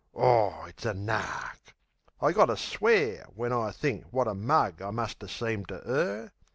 Aw, 0.15 0.65
it's 0.65 0.83
a 0.83 0.95
nark! 0.95 1.75
I 2.19 2.31
gotter 2.31 2.55
swear 2.55 3.27
when 3.35 3.53
I 3.53 3.69
think 3.69 4.11
wot 4.11 4.27
a 4.27 4.33
mug 4.33 4.81
I 4.81 4.89
must 4.89 5.21
'a' 5.21 5.27
seemed 5.27 5.67
to 5.67 5.75
'er. 5.87 6.31